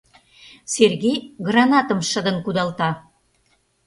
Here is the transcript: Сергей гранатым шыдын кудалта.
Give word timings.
Сергей 0.73 1.17
гранатым 1.47 1.99
шыдын 2.09 2.37
кудалта. 2.45 2.89